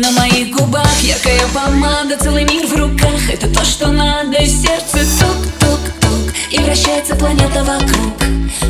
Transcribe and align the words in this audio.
На 0.00 0.10
моих 0.12 0.56
губах 0.56 1.02
яркая 1.02 1.46
помада, 1.52 2.16
целый 2.16 2.44
мир 2.44 2.66
в 2.66 2.74
руках. 2.74 3.28
Это 3.30 3.46
то, 3.54 3.62
что 3.62 3.88
надо, 3.88 4.38
сердце 4.46 5.04
тук-тук-тук. 5.20 6.34
И 6.50 6.58
вращается 6.58 7.14
планета 7.16 7.62
вокруг. 7.62 8.14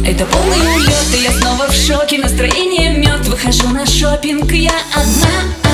Это 0.05 0.27
полный 0.27 0.75
улет, 0.75 1.15
и 1.15 1.23
я 1.23 1.31
снова 1.31 1.69
в 1.69 1.73
шоке. 1.73 2.19
Настроение 2.19 2.99
мед, 2.99 3.29
выхожу 3.29 3.69
на 3.69 3.87
шопинг. 3.87 4.51
Я 4.51 4.75
одна, 4.93 5.70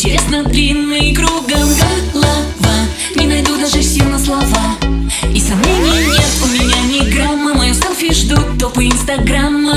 интересно 0.00 0.42
длинный 0.44 1.14
Кругом 1.14 1.68
голова, 2.14 2.86
не 3.16 3.26
найду 3.26 3.58
даже 3.58 3.82
сил 3.82 4.06
на 4.06 4.18
слова. 4.18 4.78
И 5.34 5.38
сомнений 5.38 6.06
нет, 6.06 6.30
у 6.42 6.46
меня 6.46 6.82
ни 6.84 7.10
грамма. 7.10 7.52
Мою 7.52 7.74
селфи 7.74 8.14
ждут 8.14 8.58
топы 8.58 8.86
инстаграма 8.86 9.69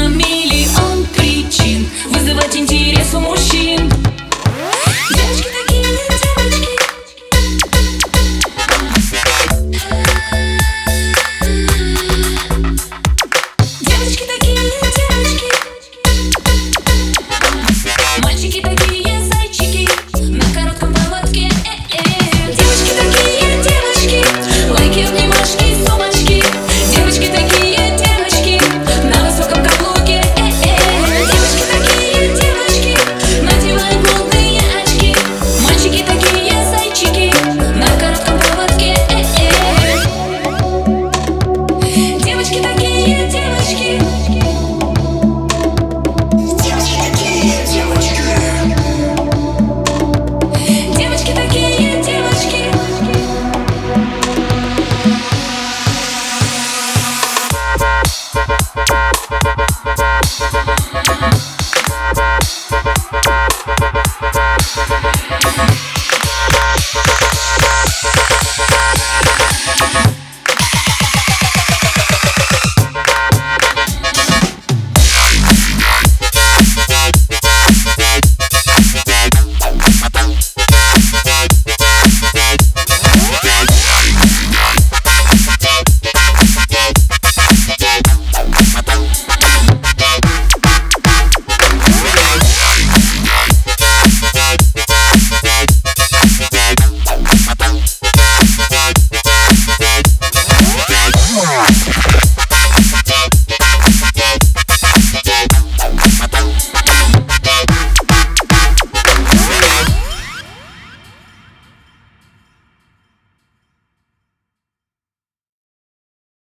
Música 101.43 102.12